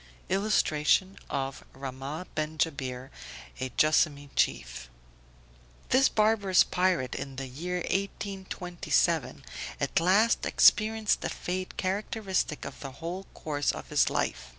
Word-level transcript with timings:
[Illustration: 0.29 1.15
Rahmah 1.29 2.25
ben 2.33 2.57
Jabir, 2.57 3.11
a 3.59 3.69
Joassamee 3.69 4.31
Chief.] 4.35 4.89
This 5.89 6.09
barbarous 6.09 6.63
pirate 6.63 7.13
in 7.13 7.35
the 7.35 7.45
year 7.45 7.81
1827, 7.81 9.45
at 9.79 9.99
last 9.99 10.43
experienced 10.47 11.23
a 11.23 11.29
fate 11.29 11.77
characteristic 11.77 12.65
of 12.65 12.79
the 12.79 12.93
whole 12.93 13.25
course 13.35 13.71
of 13.71 13.89
his 13.89 14.09
life. 14.09 14.49